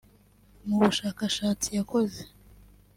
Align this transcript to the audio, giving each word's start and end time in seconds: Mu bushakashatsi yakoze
Mu 0.67 0.75
bushakashatsi 0.81 1.67
yakoze 1.77 2.21